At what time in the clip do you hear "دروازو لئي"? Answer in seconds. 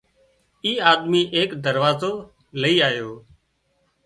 1.65-2.75